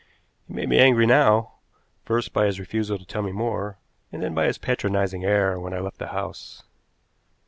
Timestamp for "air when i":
5.23-5.79